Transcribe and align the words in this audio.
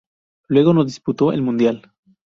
Luego 0.47 0.73
no 0.73 0.83
disputó 0.83 1.31
el 1.31 1.43
mundial. 1.43 1.91